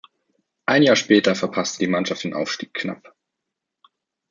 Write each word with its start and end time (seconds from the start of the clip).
Ein 0.65 0.81
Jahr 0.81 0.95
später 0.95 1.35
verpasste 1.35 1.77
die 1.81 1.87
Mannschaft 1.87 2.23
den 2.23 2.33
Aufstieg 2.33 2.73
knapp. 2.73 3.13